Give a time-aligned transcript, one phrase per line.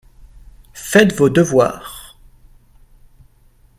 [0.73, 2.17] Faites vos devoirs.